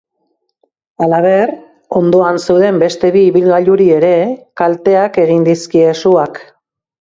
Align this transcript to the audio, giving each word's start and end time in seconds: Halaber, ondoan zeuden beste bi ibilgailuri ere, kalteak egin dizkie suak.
Halaber, 1.05 1.51
ondoan 1.99 2.41
zeuden 2.45 2.79
beste 2.85 3.11
bi 3.17 3.21
ibilgailuri 3.33 3.91
ere, 3.99 4.11
kalteak 4.63 5.21
egin 5.27 5.47
dizkie 5.51 5.95
suak. 6.01 6.43